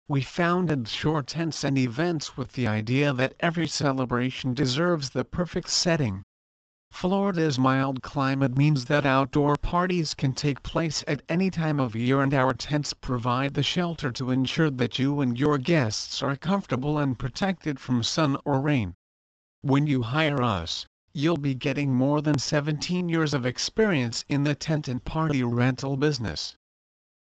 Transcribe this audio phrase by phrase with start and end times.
[0.08, 5.70] We founded Shore Tents and Events with the idea that every celebration deserves the perfect
[5.70, 6.24] setting.
[6.90, 12.24] Florida's mild climate means that outdoor parties can take place at any time of year
[12.24, 16.98] and our tents provide the shelter to ensure that you and your guests are comfortable
[16.98, 18.96] and protected from sun or rain.
[19.62, 24.56] When you hire us, you'll be getting more than 17 years of experience in the
[24.56, 26.56] tent and party rental business.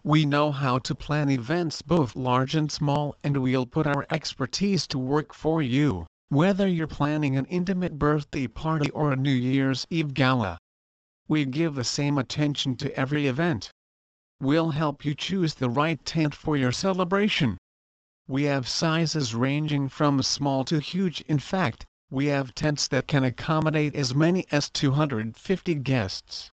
[0.04, 4.88] We know how to plan events both large and small and we'll put our expertise
[4.88, 9.86] to work for you, whether you're planning an intimate birthday party or a New Year's
[9.90, 10.58] Eve gala.
[11.28, 13.72] We give the same attention to every event.
[14.40, 17.58] We'll help you choose the right tent for your celebration.
[18.28, 23.24] We have sizes ranging from small to huge in fact, we have tents that can
[23.24, 26.52] accommodate as many as 250 guests.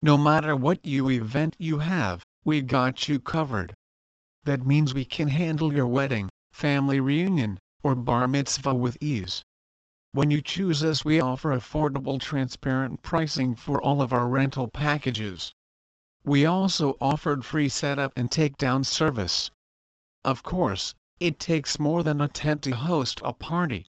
[0.00, 3.74] No matter what you event you have, we got you covered.
[4.44, 9.42] That means we can handle your wedding, family reunion, or bar mitzvah with ease.
[10.12, 15.52] When you choose us we offer affordable transparent pricing for all of our rental packages.
[16.24, 19.50] We also offered free setup and takedown service.
[20.24, 23.86] Of course, it takes more than a tent to host a party.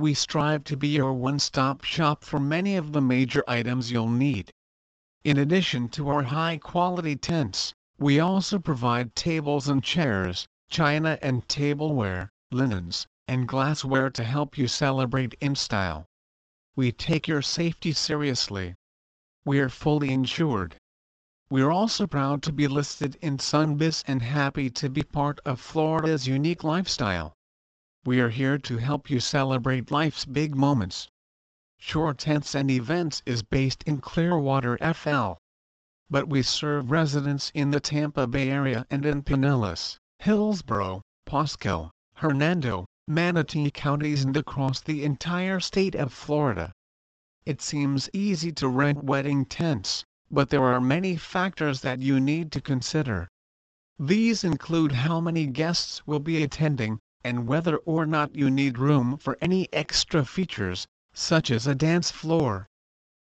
[0.00, 4.50] We strive to be your one-stop shop for many of the major items you'll need.
[5.24, 12.30] In addition to our high-quality tents, we also provide tables and chairs, china and tableware,
[12.50, 16.06] linens, and glassware to help you celebrate in style.
[16.76, 18.76] We take your safety seriously.
[19.44, 20.76] We're fully insured.
[21.50, 26.26] We're also proud to be listed in Sunbiz and happy to be part of Florida's
[26.26, 27.34] unique lifestyle.
[28.06, 31.10] We are here to help you celebrate life's big moments.
[31.76, 35.32] Shore Tents and Events is based in Clearwater, FL.
[36.08, 42.86] But we serve residents in the Tampa Bay area and in Pinellas, Hillsborough, Pasco, Hernando,
[43.06, 46.72] Manatee counties and across the entire state of Florida.
[47.44, 52.50] It seems easy to rent wedding tents, but there are many factors that you need
[52.52, 53.28] to consider.
[53.98, 59.16] These include how many guests will be attending, and whether or not you need room
[59.16, 62.66] for any extra features, such as a dance floor.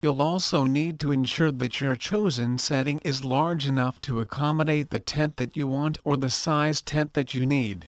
[0.01, 4.99] You'll also need to ensure that your chosen setting is large enough to accommodate the
[4.99, 7.85] tent that you want or the size tent that you need.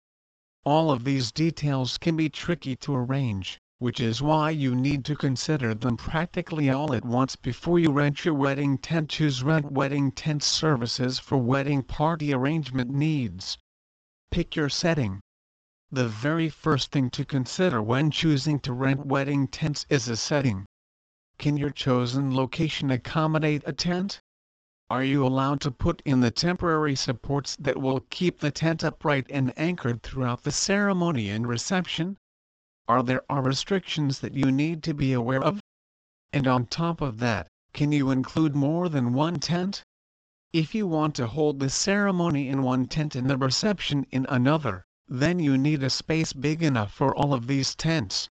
[0.64, 5.16] All of these details can be tricky to arrange, which is why you need to
[5.16, 9.10] consider them practically all at once before you rent your wedding tent.
[9.10, 13.58] Choose Rent Wedding Tent Services for wedding party arrangement needs.
[14.30, 15.20] Pick your setting.
[15.92, 20.64] The very first thing to consider when choosing to rent wedding tents is a setting.
[21.36, 24.22] Can your chosen location accommodate a tent?
[24.88, 29.26] Are you allowed to put in the temporary supports that will keep the tent upright
[29.28, 32.16] and anchored throughout the ceremony and reception?
[32.88, 35.60] Are there are restrictions that you need to be aware of?
[36.32, 39.82] And on top of that, can you include more than one tent?
[40.50, 44.86] If you want to hold the ceremony in one tent and the reception in another,
[45.08, 48.28] then you need a space big enough for all of these tents.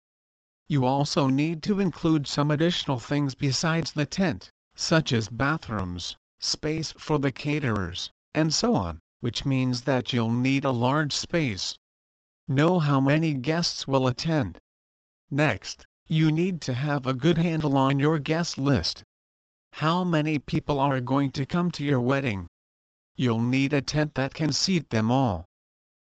[0.69, 6.93] You also need to include some additional things besides the tent, such as bathrooms, space
[6.93, 11.77] for the caterers, and so on, which means that you'll need a large space.
[12.49, 14.59] Know how many guests will attend.
[15.31, 19.05] Next, you need to have a good handle on your guest list.
[19.75, 22.49] How many people are going to come to your wedding?
[23.15, 25.45] You'll need a tent that can seat them all.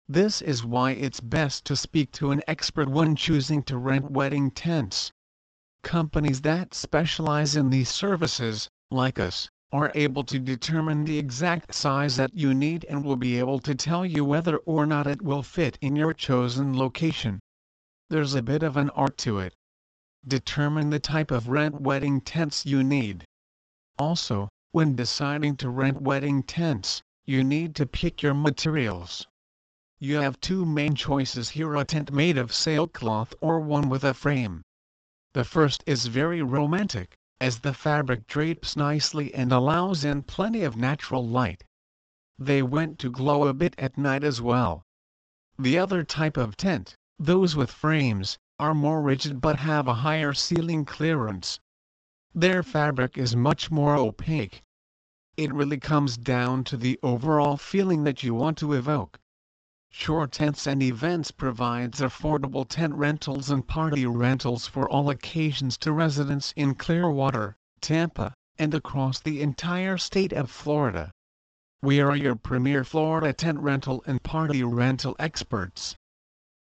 [0.09, 4.51] This is why it's best to speak to an expert when choosing to rent wedding
[4.51, 5.11] tents.
[5.83, 12.17] Companies that specialize in these services, like us, are able to determine the exact size
[12.17, 15.43] that you need and will be able to tell you whether or not it will
[15.43, 17.41] fit in your chosen location.
[18.11, 19.55] There's a bit of an art to it.
[20.29, 23.25] Determine the type of rent wedding tents you need.
[23.99, 29.27] Also, when deciding to rent wedding tents, you need to pick your materials.
[30.07, 34.13] You have two main choices here a tent made of sailcloth or one with a
[34.13, 34.61] frame.
[35.33, 40.77] The first is very romantic, as the fabric drapes nicely and allows in plenty of
[40.77, 41.65] natural light.
[42.39, 44.83] They went to glow a bit at night as well.
[45.59, 50.35] The other type of tent, those with frames, are more rigid but have a higher
[50.35, 51.61] ceiling clearance.
[52.35, 54.63] Their fabric is much more opaque.
[55.39, 59.19] It really comes down to the overall feeling that you want to evoke.
[59.97, 65.93] Shore Tents and Events provides affordable tent rentals and party rentals for all occasions to
[65.93, 71.13] residents in Clearwater, Tampa, and across the entire state of Florida.
[71.81, 75.95] We are your premier Florida tent rental and party rental experts.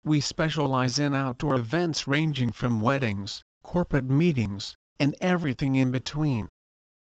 [0.04, 6.50] We specialize in outdoor events ranging from weddings, corporate meetings, and everything in between.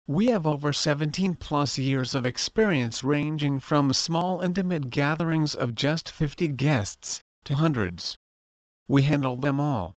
[0.06, 6.11] We have over 17 plus years of experience ranging from small intimate gatherings of just
[6.11, 8.17] 50 guests, to hundreds.
[8.88, 9.94] We handle them all.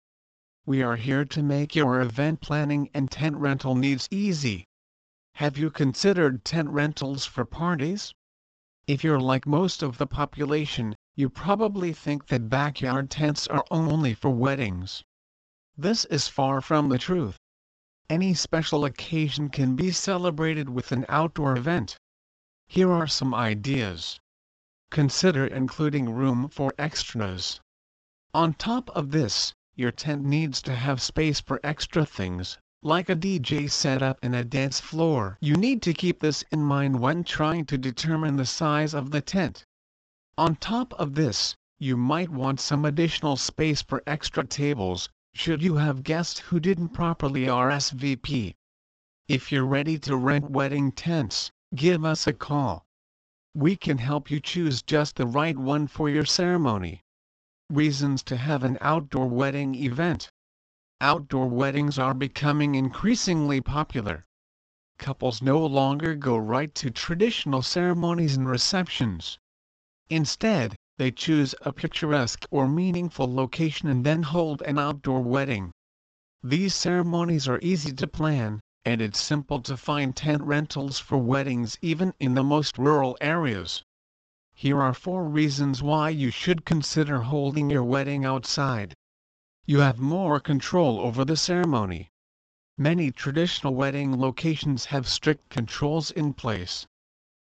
[0.66, 4.66] We are here to make your event planning and tent rental needs easy.
[5.36, 8.14] Have you considered tent rentals for parties?
[8.88, 14.14] If you're like most of the population, you probably think that backyard tents are only
[14.14, 15.04] for weddings.
[15.78, 17.38] This is far from the truth.
[18.10, 21.98] Any special occasion can be celebrated with an outdoor event.
[22.68, 24.20] Here are some ideas.
[24.90, 27.60] Consider including room for extras.
[28.34, 33.16] On top of this, your tent needs to have space for extra things, like a
[33.16, 35.38] DJ setup and a dance floor.
[35.40, 39.22] You need to keep this in mind when trying to determine the size of the
[39.22, 39.66] tent.
[40.38, 45.76] On top of this, you might want some additional space for extra tables, should you
[45.76, 48.56] have guests who didn't properly RSVP.
[49.28, 52.86] If you're ready to rent wedding tents, give us a call.
[53.54, 57.02] We can help you choose just the right one for your ceremony.
[57.70, 60.30] Reasons to have an outdoor wedding event.
[61.00, 64.26] Outdoor weddings are becoming increasingly popular.
[64.98, 69.40] Couples no longer go right to traditional ceremonies and receptions.
[70.10, 75.72] Instead, they choose a picturesque or meaningful location and then hold an outdoor wedding.
[76.44, 81.78] These ceremonies are easy to plan, and it's simple to find tent rentals for weddings
[81.82, 83.84] even in the most rural areas.
[84.54, 88.94] Here are four reasons why you should consider holding your wedding outside.
[89.66, 92.10] You have more control over the ceremony.
[92.78, 96.86] Many traditional wedding locations have strict controls in place.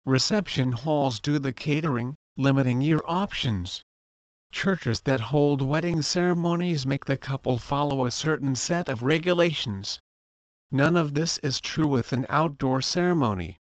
[0.04, 3.82] Reception halls do the catering, limiting your options.
[4.52, 10.00] Churches that hold wedding ceremonies make the couple follow a certain set of regulations.
[10.72, 13.58] None of this is true with an outdoor ceremony.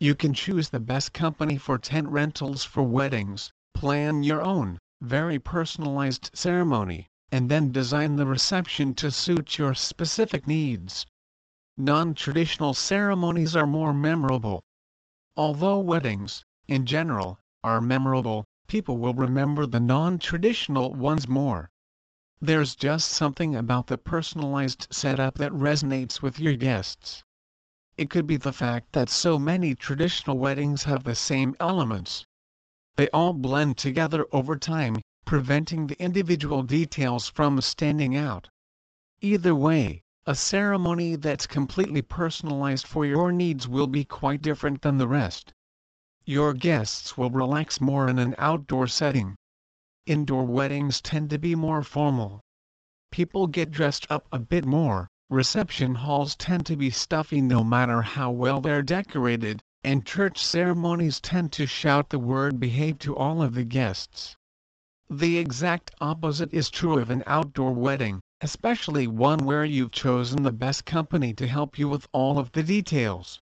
[0.00, 5.38] You can choose the best company for tent rentals for weddings, plan your own, very
[5.38, 11.06] personalized ceremony, and then design the reception to suit your specific needs.
[11.76, 14.62] Non-traditional ceremonies are more memorable.
[15.36, 21.70] Although weddings, in general, are memorable, people will remember the non-traditional ones more.
[22.40, 27.22] There's just something about the personalized setup that resonates with your guests.
[27.96, 32.24] It could be the fact that so many traditional weddings have the same elements.
[32.96, 38.48] They all blend together over time, preventing the individual details from standing out.
[39.20, 44.98] Either way, a ceremony that's completely personalized for your needs will be quite different than
[44.98, 45.52] the rest.
[46.24, 49.34] Your guests will relax more in an outdoor setting.
[50.06, 52.40] Indoor weddings tend to be more formal.
[53.10, 58.02] People get dressed up a bit more, reception halls tend to be stuffy no matter
[58.02, 63.42] how well they're decorated, and church ceremonies tend to shout the word behave to all
[63.42, 64.36] of the guests.
[65.10, 70.52] The exact opposite is true of an outdoor wedding, especially one where you've chosen the
[70.52, 73.40] best company to help you with all of the details.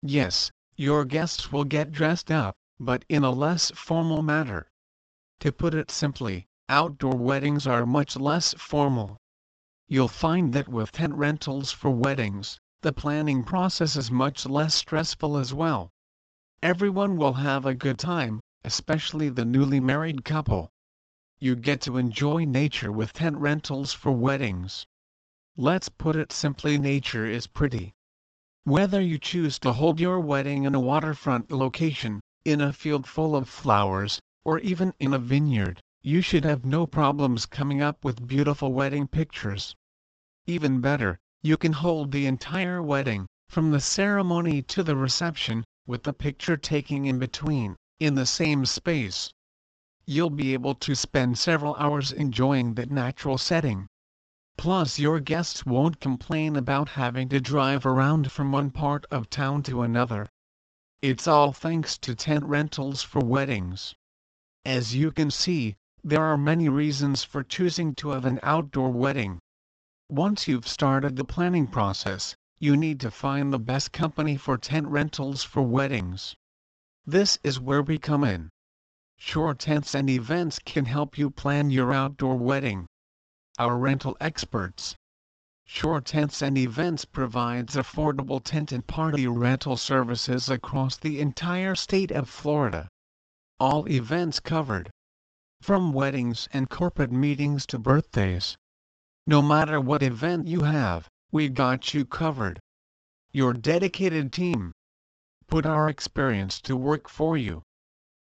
[0.00, 4.70] Yes, your guests will get dressed up, but in a less formal manner.
[5.40, 9.18] To put it simply, outdoor weddings are much less formal.
[9.86, 15.36] You'll find that with tent rentals for weddings, the planning process is much less stressful
[15.36, 15.90] as well.
[16.62, 20.72] Everyone will have a good time, especially the newly married couple.
[21.38, 24.86] You get to enjoy nature with tent rentals for weddings.
[25.56, 27.94] Let's put it simply nature is pretty.
[28.66, 33.36] Whether you choose to hold your wedding in a waterfront location, in a field full
[33.36, 38.26] of flowers, or even in a vineyard, you should have no problems coming up with
[38.26, 39.74] beautiful wedding pictures.
[40.46, 46.04] Even better, you can hold the entire wedding, from the ceremony to the reception, with
[46.04, 49.30] the picture taking in between, in the same space.
[50.06, 53.88] You'll be able to spend several hours enjoying that natural setting.
[54.56, 59.62] Plus your guests won't complain about having to drive around from one part of town
[59.64, 60.28] to another.
[61.02, 63.96] It's all thanks to tent rentals for weddings.
[64.64, 69.40] As you can see, there are many reasons for choosing to have an outdoor wedding.
[70.08, 74.86] Once you've started the planning process, you need to find the best company for tent
[74.86, 76.36] rentals for weddings.
[77.04, 78.50] This is where we come in.
[79.16, 82.86] Shore Tents and Events can help you plan your outdoor wedding
[83.58, 84.96] our rental experts.
[85.64, 92.10] Shore Tents and Events provides affordable tent and party rental services across the entire state
[92.10, 92.88] of Florida.
[93.60, 94.90] All events covered.
[95.62, 98.56] From weddings and corporate meetings to birthdays.
[99.26, 102.60] No matter what event you have, we got you covered.
[103.32, 104.72] Your dedicated team.
[105.46, 107.62] Put our experience to work for you.